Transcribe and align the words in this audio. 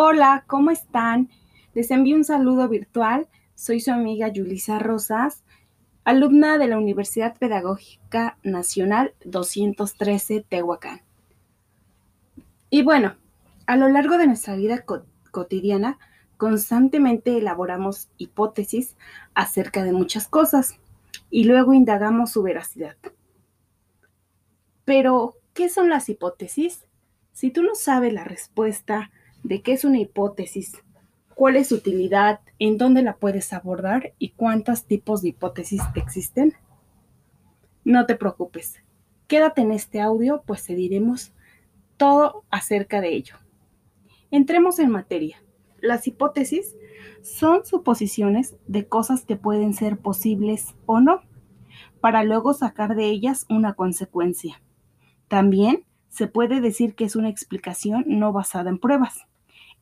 Hola, 0.00 0.44
¿cómo 0.46 0.70
están? 0.70 1.28
Les 1.74 1.90
envío 1.90 2.14
un 2.14 2.22
saludo 2.22 2.68
virtual. 2.68 3.26
Soy 3.56 3.80
su 3.80 3.90
amiga 3.90 4.28
Yulisa 4.28 4.78
Rosas, 4.78 5.42
alumna 6.04 6.56
de 6.56 6.68
la 6.68 6.78
Universidad 6.78 7.36
Pedagógica 7.36 8.38
Nacional 8.44 9.12
213 9.24 10.46
Tehuacán. 10.48 11.00
Y 12.70 12.82
bueno, 12.82 13.16
a 13.66 13.76
lo 13.76 13.88
largo 13.88 14.18
de 14.18 14.28
nuestra 14.28 14.54
vida 14.54 14.84
cotidiana, 15.32 15.98
constantemente 16.36 17.36
elaboramos 17.36 18.08
hipótesis 18.18 18.96
acerca 19.34 19.82
de 19.82 19.90
muchas 19.90 20.28
cosas 20.28 20.78
y 21.28 21.42
luego 21.42 21.74
indagamos 21.74 22.30
su 22.30 22.44
veracidad. 22.44 22.96
Pero, 24.84 25.34
¿qué 25.54 25.68
son 25.68 25.88
las 25.88 26.08
hipótesis? 26.08 26.86
Si 27.32 27.50
tú 27.50 27.64
no 27.64 27.74
sabes 27.74 28.12
la 28.12 28.22
respuesta 28.22 29.10
de 29.48 29.62
qué 29.62 29.72
es 29.72 29.84
una 29.84 29.98
hipótesis, 29.98 30.76
cuál 31.34 31.56
es 31.56 31.68
su 31.68 31.76
utilidad, 31.76 32.40
en 32.58 32.76
dónde 32.76 33.00
la 33.00 33.16
puedes 33.16 33.54
abordar 33.54 34.12
y 34.18 34.32
cuántos 34.32 34.84
tipos 34.84 35.22
de 35.22 35.30
hipótesis 35.30 35.80
existen, 35.94 36.52
no 37.82 38.04
te 38.04 38.14
preocupes. 38.14 38.82
Quédate 39.26 39.62
en 39.62 39.72
este 39.72 40.02
audio, 40.02 40.42
pues 40.46 40.66
te 40.66 40.74
diremos 40.74 41.32
todo 41.96 42.44
acerca 42.50 43.00
de 43.00 43.14
ello. 43.14 43.36
Entremos 44.30 44.78
en 44.78 44.90
materia. 44.90 45.42
Las 45.80 46.06
hipótesis 46.06 46.76
son 47.22 47.64
suposiciones 47.64 48.54
de 48.66 48.86
cosas 48.86 49.24
que 49.24 49.36
pueden 49.36 49.72
ser 49.72 49.96
posibles 49.96 50.74
o 50.84 51.00
no, 51.00 51.22
para 52.02 52.22
luego 52.22 52.52
sacar 52.52 52.96
de 52.96 53.06
ellas 53.06 53.46
una 53.48 53.72
consecuencia. 53.72 54.60
También 55.26 55.86
se 56.10 56.26
puede 56.26 56.60
decir 56.60 56.94
que 56.94 57.04
es 57.04 57.16
una 57.16 57.30
explicación 57.30 58.04
no 58.08 58.30
basada 58.34 58.68
en 58.68 58.78
pruebas, 58.78 59.26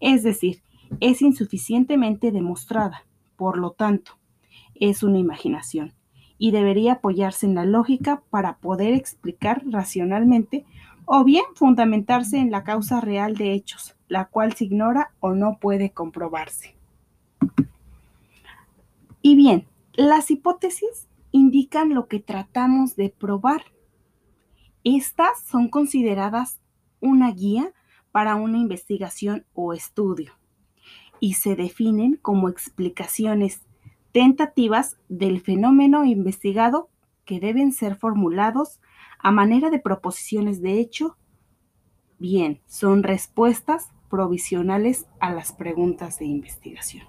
es 0.01 0.23
decir, 0.23 0.63
es 1.01 1.23
insuficientemente 1.23 2.31
demostrada, 2.31 3.05
por 3.37 3.59
lo 3.59 3.73
tanto, 3.73 4.13
es 4.75 5.03
una 5.03 5.19
imaginación 5.19 5.95
y 6.39 6.51
debería 6.51 6.95
apoyarse 6.95 7.47
en 7.47 7.55
la 7.55 7.65
lógica 7.65 8.23
para 8.31 8.59
poder 8.59 8.93
explicar 8.95 9.63
racionalmente 9.67 10.65
o 11.07 11.25
bien 11.25 11.45
fundamentarse 11.55 12.39
en 12.39 12.51
la 12.51 12.65
causa 12.65 13.01
real 13.01 13.37
de 13.37 13.53
hechos, 13.53 13.97
la 14.09 14.27
cual 14.27 14.53
se 14.55 14.65
ignora 14.65 15.13
o 15.21 15.33
no 15.33 15.59
puede 15.61 15.91
comprobarse. 15.91 16.75
Y 19.23 19.35
bien, 19.37 19.67
las 19.95 20.31
hipótesis 20.31 21.09
indican 21.33 21.95
lo 21.95 22.07
que 22.07 22.21
tratamos 22.21 22.97
de 22.97 23.09
probar. 23.09 23.63
Estas 24.85 25.43
son 25.45 25.69
consideradas 25.69 26.61
una 27.01 27.31
guía 27.33 27.73
para 28.17 28.35
una 28.35 28.57
investigación 28.57 29.45
o 29.53 29.75
estudio 29.75 30.33
y 31.21 31.35
se 31.35 31.55
definen 31.55 32.17
como 32.17 32.49
explicaciones 32.49 33.61
tentativas 34.11 34.97
del 35.11 35.43
fenómeno 35.43 36.03
investigado 36.03 36.89
que 37.27 37.41
deben 37.41 37.73
ser 37.73 37.95
formulados 37.95 38.81
a 39.19 39.33
manera 39.33 39.69
de 39.69 39.81
proposiciones 39.81 40.63
de 40.63 40.81
hecho, 40.81 41.19
bien, 42.19 42.63
son 42.65 43.03
respuestas 43.03 43.91
provisionales 44.09 45.05
a 45.21 45.31
las 45.35 45.53
preguntas 45.53 46.19
de 46.19 46.25
investigación. 46.25 47.07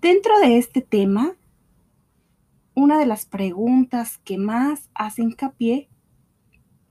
Dentro 0.00 0.36
de 0.40 0.58
este 0.58 0.80
tema, 0.80 1.36
una 2.74 2.98
de 2.98 3.06
las 3.06 3.24
preguntas 3.24 4.18
que 4.24 4.36
más 4.36 4.90
hace 4.94 5.22
hincapié 5.22 5.88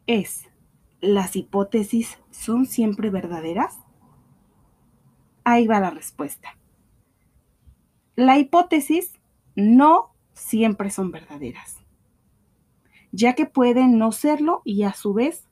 es, 0.06 0.48
¿las 1.02 1.36
hipótesis 1.36 2.20
son 2.32 2.66
siempre 2.66 3.10
verdaderas? 3.10 3.80
Ahí 5.44 5.68
va 5.68 5.80
la 5.80 5.90
respuesta. 5.90 6.58
La 8.16 8.38
hipótesis 8.38 9.14
no 9.56 10.12
siempre 10.34 10.90
son 10.90 11.12
verdaderas 11.12 11.78
ya 13.12 13.34
que 13.34 13.46
pueden 13.46 13.98
no 13.98 14.12
serlo 14.12 14.62
y 14.64 14.84
a 14.84 14.94
su 14.94 15.14
vez 15.14 15.48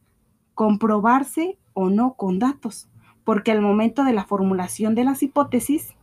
comprobarse 0.54 1.58
o 1.74 1.90
no 1.90 2.14
con 2.14 2.40
datos, 2.40 2.90
porque 3.24 3.52
al 3.52 3.62
momento 3.62 4.04
de 4.04 4.14
la 4.14 4.26
formulación 4.26 4.96
de 4.96 5.04
las 5.04 5.24
hipótesis, 5.24 5.96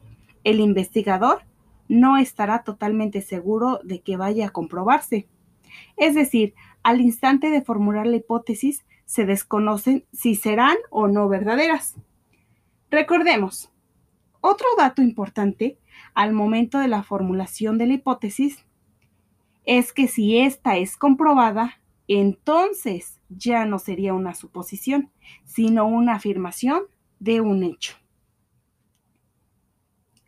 el 0.44 0.60
investigador 0.60 1.42
no 1.88 2.16
estará 2.16 2.64
totalmente 2.64 3.22
seguro 3.22 3.80
de 3.84 4.00
que 4.00 4.16
vaya 4.16 4.48
a 4.48 4.50
comprobarse. 4.50 5.28
Es 5.96 6.14
decir, 6.14 6.54
al 6.82 7.00
instante 7.00 7.48
de 7.50 7.62
formular 7.62 8.06
la 8.06 8.16
hipótesis, 8.16 8.84
se 9.04 9.26
desconocen 9.26 10.04
si 10.12 10.34
serán 10.34 10.76
o 10.90 11.08
no 11.08 11.28
verdaderas. 11.28 11.96
Recordemos, 12.90 13.70
otro 14.40 14.66
dato 14.76 15.02
importante 15.02 15.78
al 16.14 16.32
momento 16.32 16.78
de 16.78 16.88
la 16.88 17.02
formulación 17.02 17.78
de 17.78 17.86
la 17.86 17.94
hipótesis 17.94 18.64
es 19.64 19.92
que 19.92 20.08
si 20.08 20.38
esta 20.38 20.76
es 20.76 20.96
comprobada, 20.96 21.80
entonces 22.08 23.20
ya 23.28 23.64
no 23.64 23.78
sería 23.78 24.12
una 24.14 24.34
suposición, 24.34 25.10
sino 25.44 25.86
una 25.86 26.14
afirmación 26.14 26.82
de 27.20 27.40
un 27.40 27.62
hecho. 27.62 27.94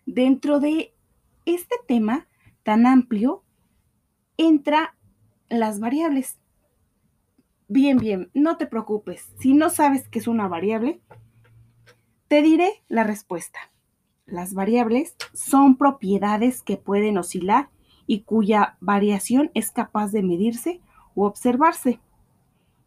Dentro 0.06 0.60
de 0.60 0.94
este 1.44 1.76
tema 1.86 2.26
tan 2.62 2.86
amplio 2.86 3.42
entra 4.36 4.96
las 5.48 5.80
variables. 5.80 6.38
Bien, 7.68 7.96
bien, 7.96 8.30
no 8.34 8.58
te 8.58 8.66
preocupes. 8.66 9.32
Si 9.38 9.54
no 9.54 9.70
sabes 9.70 10.08
qué 10.08 10.18
es 10.18 10.28
una 10.28 10.48
variable, 10.48 11.00
te 12.28 12.42
diré 12.42 12.82
la 12.88 13.04
respuesta. 13.04 13.58
Las 14.26 14.52
variables 14.52 15.16
son 15.32 15.76
propiedades 15.76 16.62
que 16.62 16.76
pueden 16.76 17.16
oscilar 17.16 17.70
y 18.06 18.20
cuya 18.20 18.76
variación 18.80 19.50
es 19.54 19.70
capaz 19.70 20.12
de 20.12 20.22
medirse 20.22 20.80
o 21.14 21.26
observarse. 21.26 22.00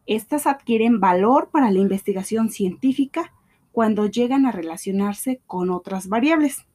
Estas 0.06 0.46
adquieren 0.46 1.00
valor 1.00 1.50
para 1.52 1.72
la 1.72 1.80
investigación 1.80 2.50
científica 2.50 3.34
cuando 3.72 4.06
llegan 4.06 4.46
a 4.46 4.52
relacionarse 4.52 5.42
con 5.48 5.72
otras 5.72 6.08
variables. 6.08 6.66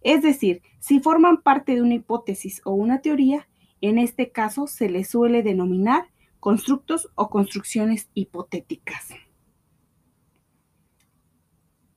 Es 0.00 0.22
decir, 0.22 0.62
si 0.78 1.00
forman 1.00 1.42
parte 1.42 1.74
de 1.74 1.82
una 1.82 1.94
hipótesis 1.94 2.62
o 2.64 2.72
una 2.72 3.00
teoría, 3.00 3.48
en 3.80 3.98
este 3.98 4.30
caso 4.30 4.66
se 4.66 4.88
les 4.88 5.08
suele 5.08 5.42
denominar 5.42 6.08
constructos 6.40 7.08
o 7.14 7.30
construcciones 7.30 8.08
hipotéticas. 8.14 9.08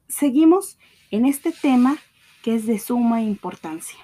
Seguimos 0.08 0.78
en 1.10 1.26
este 1.26 1.52
tema 1.52 1.98
que 2.44 2.56
es 2.56 2.66
de 2.66 2.80
suma 2.80 3.22
importancia. 3.22 4.00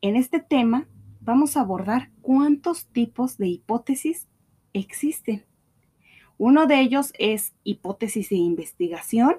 En 0.00 0.16
este 0.16 0.40
tema 0.40 0.88
vamos 1.20 1.56
a 1.56 1.60
abordar 1.60 2.10
cuántos 2.22 2.86
tipos 2.86 3.36
de 3.36 3.48
hipótesis 3.48 4.28
existen. 4.72 5.44
Uno 6.38 6.66
de 6.66 6.80
ellos 6.80 7.12
es 7.18 7.52
hipótesis 7.64 8.28
de 8.28 8.36
investigación, 8.36 9.36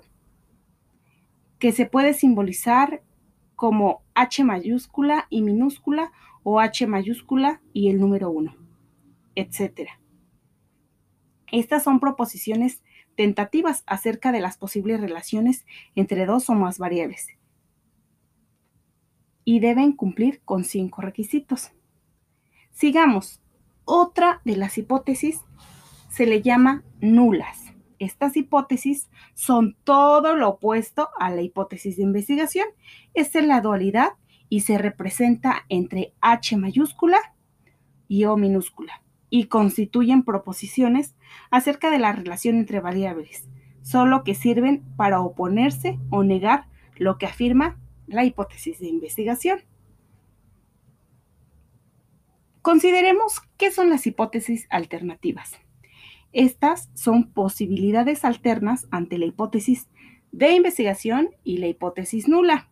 que 1.58 1.72
se 1.72 1.86
puede 1.86 2.14
simbolizar 2.14 3.04
como 3.56 4.04
H 4.16 4.44
mayúscula 4.44 5.28
y 5.30 5.42
minúscula 5.42 6.12
o 6.44 6.60
H 6.60 6.88
mayúscula 6.88 7.62
y 7.74 7.90
el 7.90 8.00
número 8.00 8.30
1, 8.30 8.56
etc. 9.40 9.90
Estas 11.52 11.84
son 11.84 12.00
proposiciones 12.00 12.82
tentativas 13.16 13.84
acerca 13.86 14.32
de 14.32 14.40
las 14.40 14.58
posibles 14.58 15.02
relaciones 15.02 15.66
entre 15.96 16.26
dos 16.26 16.50
o 16.50 16.54
más 16.54 16.78
variables 16.78 17.28
y 19.44 19.60
deben 19.60 19.94
cumplir 19.94 20.42
con 20.46 20.64
cinco 20.64 21.02
requisitos. 21.02 21.72
Sigamos. 22.72 23.42
Otra 23.84 24.42
de 24.46 24.56
las 24.56 24.78
hipótesis 24.78 25.42
se 26.08 26.28
le 26.28 26.44
llama 26.44 26.84
nulas. 27.02 27.74
Estas 27.98 28.38
hipótesis 28.38 29.10
son 29.34 29.76
todo 29.84 30.36
lo 30.36 30.50
opuesto 30.50 31.10
a 31.20 31.32
la 31.32 31.42
hipótesis 31.42 31.98
de 31.98 32.04
investigación. 32.04 32.68
Es 33.16 33.34
la 33.34 33.60
dualidad 33.62 34.10
y 34.50 34.62
se 34.62 34.78
representa 34.78 35.66
entre 35.68 36.14
H 36.22 36.56
mayúscula 36.56 37.18
y 38.08 38.26
O 38.26 38.38
minúscula 38.38 39.02
y 39.30 39.46
constituyen 39.46 40.24
proposiciones 40.24 41.16
acerca 41.52 41.92
de 41.92 42.00
la 42.00 42.12
relación 42.12 42.58
entre 42.58 42.80
variables, 42.80 43.48
solo 43.82 44.24
que 44.24 44.36
sirven 44.36 44.84
para 44.96 45.22
oponerse 45.22 46.00
o 46.10 46.24
negar 46.24 46.68
lo 46.98 47.18
que 47.18 47.26
afirma 47.26 47.78
la 48.08 48.24
hipótesis 48.26 48.80
de 48.80 48.88
investigación. 48.88 49.62
Consideremos 52.62 53.42
qué 53.58 53.72
son 53.72 53.90
las 53.90 54.06
hipótesis 54.06 54.68
alternativas. 54.70 55.54
Estas 56.34 56.90
son 56.94 57.32
posibilidades 57.32 58.26
alternas 58.26 58.88
ante 58.92 59.18
la 59.18 59.26
hipótesis 59.26 59.88
de 60.32 60.52
investigación 60.52 61.30
y 61.44 61.58
la 61.58 61.68
hipótesis 61.68 62.28
nula. 62.28 62.70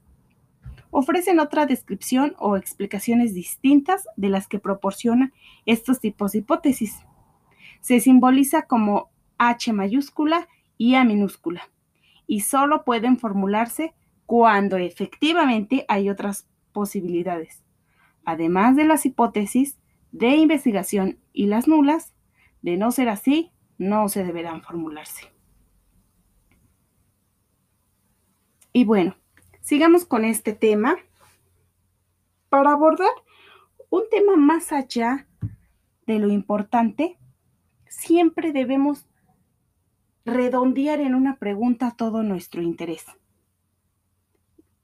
Ofrecen 0.92 1.40
otra 1.40 1.66
descripción 1.66 2.36
o 2.40 2.58
explicaciones 2.58 3.34
distintas 3.34 4.08
de 4.16 4.30
las 4.30 4.48
que 4.48 4.60
proporcionan 4.60 5.34
estos 5.66 6.00
tipos 6.00 6.32
de 6.32 6.40
hipótesis. 6.40 6.98
Se 7.82 8.00
simboliza 8.00 8.64
como 8.64 9.10
H 9.38 9.74
mayúscula 9.74 10.48
y 10.78 10.96
A 10.96 11.04
minúscula 11.04 11.70
y 12.28 12.42
solo 12.42 12.84
pueden 12.84 13.18
formularse 13.18 13.96
cuando 14.26 14.78
efectivamente 14.78 15.86
hay 15.88 16.10
otras 16.10 16.48
posibilidades. 16.74 17.64
Además 18.26 18.76
de 18.76 18.84
las 18.84 19.06
hipótesis 19.06 19.80
de 20.12 20.36
investigación 20.36 21.20
y 21.32 21.48
las 21.48 21.68
nulas, 21.68 22.14
de 22.62 22.76
no 22.76 22.92
ser 22.92 23.08
así, 23.10 23.52
no 23.78 24.10
se 24.10 24.24
deberán 24.24 24.62
formularse. 24.62 25.32
Y 28.74 28.84
bueno, 28.84 29.16
sigamos 29.68 30.06
con 30.06 30.24
este 30.24 30.54
tema 30.54 30.96
para 32.48 32.72
abordar 32.72 33.12
un 33.90 34.04
tema 34.10 34.38
más 34.38 34.72
allá 34.72 35.28
de 36.06 36.20
lo 36.20 36.30
importante. 36.30 37.18
Siempre 37.90 38.54
debemos 38.54 39.08
redondear 40.24 41.02
en 41.02 41.16
una 41.16 41.36
pregunta 41.36 41.94
todo 41.98 42.24
nuestro 42.24 42.62
interés. 42.62 43.04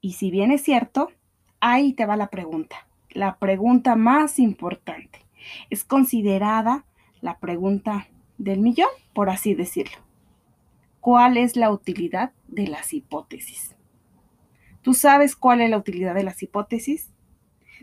Y 0.01 0.13
si 0.13 0.29
bien 0.31 0.51
es 0.51 0.63
cierto, 0.63 1.13
ahí 1.61 1.93
te 1.93 2.05
va 2.05 2.17
la 2.17 2.27
pregunta, 2.27 2.85
la 3.09 3.37
pregunta 3.37 3.95
más 3.95 4.37
importante. 4.37 5.25
Es 5.69 5.85
considerada 5.85 6.83
la 7.21 7.39
pregunta 7.39 8.09
del 8.37 8.59
millón, 8.59 8.89
por 9.13 9.29
así 9.29 9.53
decirlo. 9.53 9.99
¿Cuál 10.99 11.37
es 11.37 11.55
la 11.55 11.71
utilidad 11.71 12.33
de 12.49 12.67
las 12.67 12.93
hipótesis? 12.93 13.77
¿Tú 14.83 14.93
sabes 14.93 15.35
cuál 15.35 15.61
es 15.61 15.69
la 15.69 15.77
utilidad 15.77 16.13
de 16.13 16.23
las 16.23 16.43
hipótesis? 16.43 17.11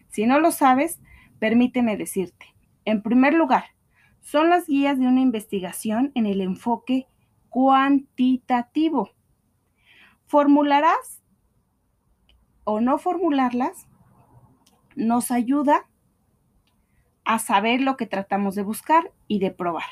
Si 0.09 0.27
no 0.27 0.39
lo 0.39 0.53
sabes, 0.53 1.01
permíteme 1.39 1.97
decirte. 1.97 2.55
En 2.85 3.03
primer 3.03 3.35
lugar, 3.35 3.65
son 4.21 4.51
las 4.51 4.67
guías 4.67 4.99
de 4.99 5.07
una 5.07 5.21
investigación 5.21 6.13
en 6.15 6.27
el 6.27 6.43
enfoque 6.43 7.09
cuantitativo. 7.49 9.11
Formularás 10.27 11.23
o 12.65 12.81
no 12.81 12.99
formularlas 12.99 13.89
nos 14.95 15.31
ayuda 15.31 15.89
a 17.25 17.39
saber 17.39 17.81
lo 17.81 17.97
que 17.97 18.07
tratamos 18.07 18.55
de 18.55 18.63
buscar 18.63 19.11
y 19.27 19.39
de 19.39 19.51
probar. 19.51 19.91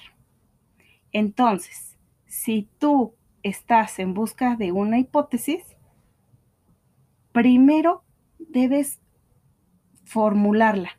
Entonces, 1.13 1.97
si 2.27 2.69
tú 2.79 3.15
estás 3.43 3.99
en 3.99 4.13
busca 4.13 4.57
de 4.57 4.73
una 4.73 4.99
hipótesis, 4.99 5.78
primero 7.39 8.03
debes 8.41 8.99
formularla 10.05 10.99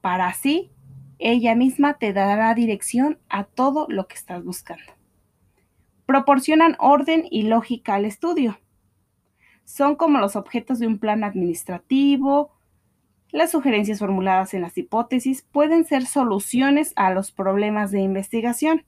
para 0.00 0.28
así 0.28 0.70
ella 1.18 1.56
misma 1.56 1.94
te 1.94 2.12
dará 2.12 2.54
dirección 2.54 3.18
a 3.28 3.42
todo 3.42 3.86
lo 3.88 4.06
que 4.06 4.14
estás 4.14 4.44
buscando 4.44 4.92
proporcionan 6.06 6.74
orden 6.80 7.24
y 7.30 7.42
lógica 7.42 7.94
al 7.94 8.04
estudio. 8.04 8.58
Son 9.64 9.94
como 9.94 10.18
los 10.18 10.34
objetos 10.34 10.80
de 10.80 10.88
un 10.88 10.98
plan 10.98 11.22
administrativo. 11.22 12.50
Las 13.30 13.52
sugerencias 13.52 14.00
formuladas 14.00 14.52
en 14.52 14.62
las 14.62 14.76
hipótesis 14.76 15.42
pueden 15.42 15.84
ser 15.84 16.06
soluciones 16.06 16.92
a 16.96 17.12
los 17.12 17.30
problemas 17.30 17.92
de 17.92 18.00
investigación. 18.00 18.84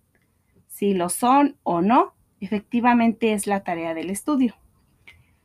Si 0.66 0.94
lo 0.94 1.08
son 1.10 1.56
o 1.62 1.80
no, 1.80 2.12
efectivamente 2.40 3.34
es 3.34 3.46
la 3.46 3.62
tarea 3.62 3.94
del 3.94 4.10
estudio. 4.10 4.56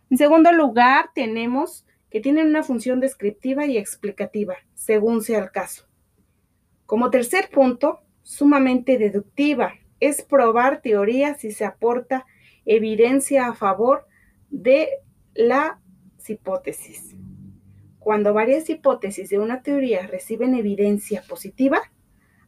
En 0.10 0.18
segundo 0.18 0.52
lugar, 0.52 1.10
tenemos 1.14 1.86
que 2.10 2.22
tienen 2.22 2.48
una 2.48 2.64
función 2.64 3.00
descriptiva 3.00 3.66
y 3.66 3.78
explicativa, 3.78 4.56
según 4.74 5.22
sea 5.22 5.40
el 5.40 5.52
caso. 5.52 5.86
Como 6.86 7.10
tercer 7.10 7.50
punto, 7.50 8.00
sumamente 8.24 8.98
deductiva, 8.98 9.74
es 10.00 10.22
probar 10.22 10.82
teorías 10.82 11.42
si 11.42 11.52
se 11.52 11.66
aporta 11.66 12.26
evidencia 12.66 13.48
a 13.48 13.54
favor 13.54 14.08
de 14.50 14.90
las 15.34 15.78
hipótesis. 16.28 17.16
Cuando 18.00 18.34
varias 18.34 18.70
hipótesis 18.70 19.30
de 19.30 19.40
una 19.40 19.62
teoría 19.62 20.08
reciben 20.08 20.56
evidencia 20.56 21.24
positiva, 21.28 21.82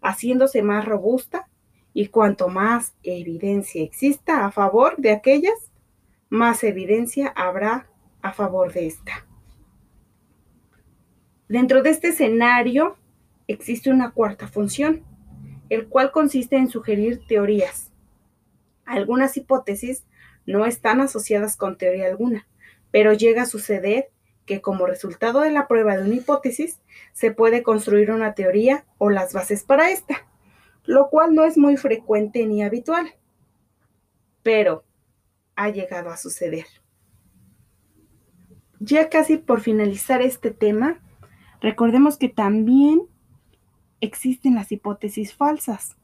haciéndose 0.01 0.61
más 0.61 0.85
robusta, 0.85 1.49
y 1.93 2.07
cuanto 2.07 2.47
más 2.47 2.95
evidencia 3.03 3.83
exista 3.83 4.45
a 4.45 4.51
favor 4.51 4.95
de 4.97 5.11
aquellas, 5.11 5.68
más 6.29 6.63
evidencia 6.63 7.33
habrá 7.35 7.89
a 8.21 8.33
favor 8.33 8.71
de 8.73 8.87
esta. 8.87 9.25
Dentro 11.47 11.81
de 11.81 11.89
este 11.89 12.09
escenario 12.09 12.97
existe 13.47 13.89
una 13.89 14.11
cuarta 14.11 14.47
función, 14.47 15.03
el 15.69 15.87
cual 15.87 16.11
consiste 16.11 16.57
en 16.57 16.69
sugerir 16.69 17.25
teorías. 17.27 17.91
Algunas 18.85 19.35
hipótesis 19.37 20.05
no 20.45 20.65
están 20.65 21.01
asociadas 21.01 21.57
con 21.57 21.77
teoría 21.77 22.07
alguna, 22.07 22.47
pero 22.91 23.13
llega 23.13 23.43
a 23.43 23.47
suceder 23.47 24.09
que 24.45 24.61
como 24.61 24.87
resultado 24.87 25.41
de 25.41 25.51
la 25.51 25.67
prueba 25.67 25.95
de 25.95 26.03
una 26.03 26.15
hipótesis 26.15 26.79
se 27.13 27.31
puede 27.31 27.61
construir 27.61 28.11
una 28.11 28.33
teoría 28.33 28.85
o 28.97 29.09
las 29.09 29.33
bases 29.33 29.63
para 29.63 29.91
esta, 29.91 30.27
lo 30.85 31.09
cual 31.09 31.35
no 31.35 31.45
es 31.45 31.57
muy 31.57 31.77
frecuente 31.77 32.45
ni 32.47 32.63
habitual, 32.63 33.13
pero 34.41 34.83
ha 35.59 35.69
llegado 35.69 36.09
a 36.09 36.15
suceder. 36.15 36.65
Ya 38.79 39.09
casi 39.09 39.35
por 39.35 39.59
finalizar 39.59 40.21
este 40.21 40.51
tema, 40.51 41.01
recordemos 41.59 42.15
que 42.15 42.29
también 42.29 43.01
existen 43.99 44.55
las 44.55 44.71
hipótesis 44.71 45.35
falsas. 45.35 45.97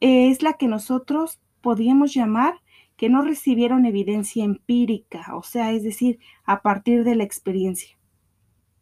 Es 0.00 0.42
la 0.42 0.54
que 0.54 0.66
nosotros 0.66 1.38
podríamos 1.60 2.12
llamar 2.12 2.60
que 2.96 3.08
no 3.08 3.22
recibieron 3.22 3.86
evidencia 3.86 4.42
empírica, 4.44 5.36
o 5.36 5.44
sea, 5.44 5.70
es 5.70 5.84
decir, 5.84 6.18
a 6.44 6.62
partir 6.62 7.04
de 7.04 7.14
la 7.14 7.22
experiencia. 7.22 7.96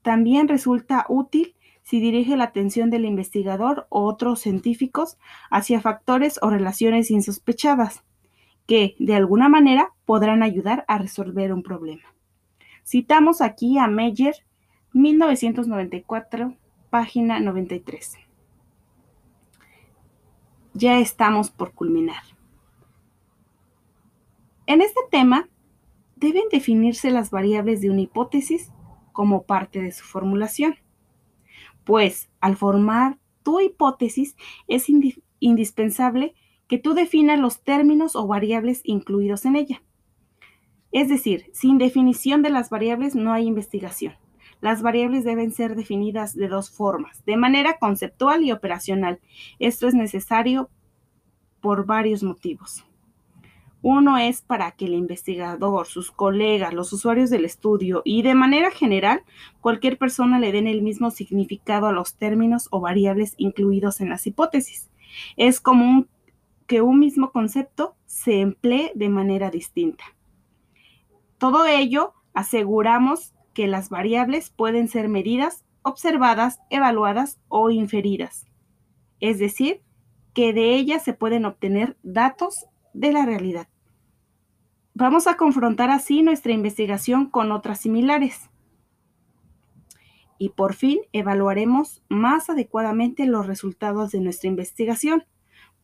También 0.01 0.49
resulta 0.49 1.05
útil 1.11 1.55
si 1.83 2.01
dirige 2.01 2.35
la 2.39 2.45
atención 2.45 2.89
del 2.89 3.05
investigador 3.05 3.87
o 3.91 4.05
otros 4.05 4.41
científicos 4.41 5.19
hacia 5.51 5.83
factores 5.83 6.39
o 6.41 6.49
relaciones 6.49 7.11
insospechadas, 7.11 8.06
que 8.67 8.97
de 8.99 9.15
alguna 9.15 9.49
manera 9.49 9.93
podrán 10.05 10.43
ayudar 10.43 10.85
a 10.89 10.99
resolver 10.99 11.53
un 11.53 11.63
problema. 11.63 12.15
Citamos 12.85 13.41
aquí 13.41 13.79
a 13.79 13.87
Meyer, 13.87 14.35
1994, 14.93 16.55
página 16.91 17.41
93. 17.41 18.17
Ya 20.75 20.99
estamos 20.99 21.51
por 21.51 21.73
culminar. 21.73 22.23
En 24.67 24.81
este 24.83 25.01
tema, 25.11 25.49
deben 26.17 26.45
definirse 26.51 27.11
las 27.11 27.31
variables 27.31 27.81
de 27.81 27.91
una 27.91 28.01
hipótesis 28.01 28.73
como 29.13 29.45
parte 29.45 29.81
de 29.81 29.93
su 29.93 30.05
formulación, 30.05 30.77
pues 31.85 32.29
al 32.41 32.57
formar 32.57 33.19
tu 33.43 33.61
hipótesis 33.61 34.37
es 34.67 34.87
indispensable 35.39 36.35
que 36.69 36.79
tú 36.79 36.95
definas 36.95 37.39
los 37.39 37.63
términos 37.63 38.17
o 38.17 38.27
variables 38.27 38.81
incluidos 38.85 39.45
en 39.45 39.57
ella. 39.57 39.83
Es 40.93 41.09
decir, 41.09 41.51
sin 41.53 41.79
definición 41.79 42.43
de 42.43 42.51
las 42.51 42.71
variables 42.71 43.15
no 43.15 43.33
hay 43.33 43.47
investigación. 43.47 44.15
Las 44.61 44.83
variables 44.83 45.25
deben 45.25 45.53
ser 45.53 45.77
definidas 45.77 46.35
de 46.35 46.49
dos 46.49 46.71
formas, 46.71 47.25
de 47.27 47.37
manera 47.37 47.79
conceptual 47.79 48.43
y 48.43 48.53
operacional. 48.53 49.21
Esto 49.59 49.87
es 49.87 49.95
necesario 49.95 50.71
por 51.61 51.85
varios 51.85 52.23
motivos. 52.23 52.85
Uno 53.83 54.17
es 54.19 54.41
para 54.43 54.73
que 54.73 54.87
el 54.87 54.95
investigador, 54.95 55.87
sus 55.87 56.11
colegas, 56.11 56.75
los 56.75 56.93
usuarios 56.93 57.31
del 57.31 57.45
estudio 57.45 58.03
y 58.05 58.23
de 58.23 58.35
manera 58.35 58.71
general 58.71 59.23
cualquier 59.61 59.99
persona 59.99 60.41
le 60.41 60.51
den 60.51 60.67
el 60.67 60.83
mismo 60.83 61.11
significado 61.11 61.87
a 61.87 61.93
los 61.93 62.17
términos 62.17 62.69
o 62.71 62.81
variables 62.81 63.35
incluidos 63.37 64.01
en 64.01 64.09
las 64.09 64.27
hipótesis. 64.27 64.91
Es 65.37 65.61
común 65.61 66.09
que 66.67 66.83
un 66.83 66.99
mismo 66.99 67.31
concepto 67.33 67.97
se 68.07 68.41
emplee 68.41 68.93
de 68.95 69.09
manera 69.09 69.51
distinta. 69.51 70.05
Todo 71.39 71.67
ello 71.67 72.15
aseguramos 72.35 73.35
que 73.55 73.67
las 73.67 73.89
variables 73.89 74.51
pueden 74.51 74.89
ser 74.89 75.09
medidas, 75.09 75.65
observadas, 75.83 76.61
evaluadas 76.71 77.39
o 77.49 77.71
inferidas. 77.71 78.47
Es 79.21 79.39
decir, 79.39 79.83
que 80.35 80.53
de 80.53 80.75
ellas 80.75 81.03
se 81.03 81.15
pueden 81.15 81.47
obtener 81.47 81.97
datos 82.03 82.67
de 82.93 83.13
la 83.13 83.25
realidad. 83.25 83.69
Vamos 84.93 85.27
a 85.27 85.37
confrontar 85.37 85.91
así 85.91 86.23
nuestra 86.23 86.53
investigación 86.53 87.27
con 87.31 87.53
otras 87.53 87.81
similares. 87.81 88.51
Y 90.39 90.51
por 90.51 90.75
fin 90.75 91.01
evaluaremos 91.13 92.03
más 92.09 92.51
adecuadamente 92.51 93.27
los 93.27 93.47
resultados 93.47 94.13
de 94.13 94.21
nuestra 94.21 94.49
investigación, 94.49 95.25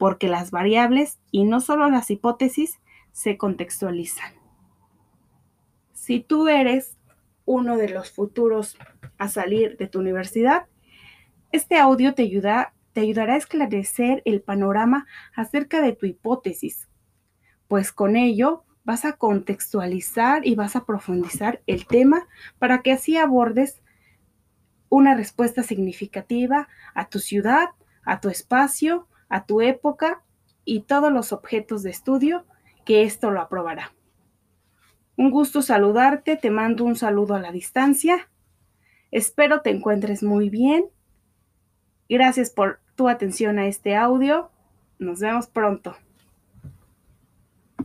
porque 0.02 0.26
las 0.26 0.50
variables 0.50 1.20
y 1.30 1.44
no 1.44 1.60
solo 1.60 1.88
las 1.88 2.10
hipótesis 2.10 2.80
se 3.12 3.36
contextualizan. 3.36 4.32
Si 5.92 6.18
tú 6.18 6.48
eres 6.48 6.96
uno 7.44 7.76
de 7.76 7.88
los 7.88 8.10
futuros 8.10 8.76
a 9.16 9.28
salir 9.28 9.76
de 9.76 9.86
tu 9.86 10.00
universidad. 10.00 10.66
Este 11.52 11.78
audio 11.78 12.14
te, 12.14 12.28
te 12.92 13.00
ayudará 13.00 13.34
a 13.34 13.36
esclarecer 13.36 14.22
el 14.24 14.42
panorama 14.42 15.06
acerca 15.36 15.80
de 15.80 15.92
tu 15.92 16.06
hipótesis, 16.06 16.88
pues 17.68 17.92
con 17.92 18.16
ello 18.16 18.64
vas 18.82 19.04
a 19.04 19.12
contextualizar 19.12 20.44
y 20.44 20.56
vas 20.56 20.74
a 20.74 20.84
profundizar 20.84 21.62
el 21.68 21.86
tema 21.86 22.26
para 22.58 22.82
que 22.82 22.90
así 22.90 23.16
abordes 23.16 23.84
una 24.88 25.14
respuesta 25.14 25.62
significativa 25.62 26.66
a 26.92 27.08
tu 27.08 27.20
ciudad, 27.20 27.68
a 28.02 28.18
tu 28.20 28.30
espacio, 28.30 29.06
a 29.32 29.46
tu 29.46 29.62
época 29.62 30.22
y 30.64 30.82
todos 30.82 31.10
los 31.10 31.32
objetos 31.32 31.82
de 31.82 31.90
estudio 31.90 32.44
que 32.84 33.02
esto 33.02 33.30
lo 33.30 33.40
aprobará. 33.40 33.94
Un 35.16 35.30
gusto 35.30 35.62
saludarte, 35.62 36.36
te 36.36 36.50
mando 36.50 36.84
un 36.84 36.96
saludo 36.96 37.34
a 37.34 37.40
la 37.40 37.50
distancia. 37.50 38.28
Espero 39.10 39.62
te 39.62 39.70
encuentres 39.70 40.22
muy 40.22 40.50
bien. 40.50 40.84
Gracias 42.10 42.50
por 42.50 42.80
tu 42.94 43.08
atención 43.08 43.58
a 43.58 43.66
este 43.66 43.96
audio. 43.96 44.50
Nos 44.98 45.20
vemos 45.20 45.46
pronto. 45.46 45.96